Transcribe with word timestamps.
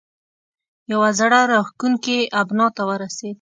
یوه 0.91 1.09
زړه 1.19 1.39
راښکونې 1.51 2.17
ابنا 2.41 2.67
ته 2.75 2.81
ورسېد. 2.89 3.29